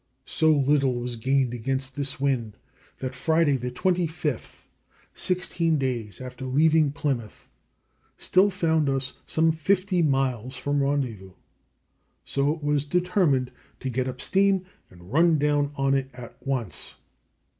[0.25, 2.57] So little was gained against this wind
[2.97, 4.63] that Friday the 25th
[5.13, 7.47] sixteen days after leaving Plymouth
[8.17, 11.33] still found us some fifty miles from the rendezvous.
[12.25, 13.51] So it was determined
[13.81, 16.95] to get up steam and run down on it at once.